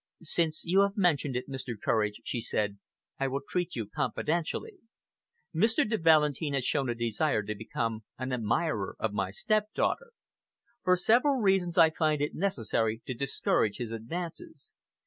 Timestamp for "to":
7.43-7.53, 13.05-13.13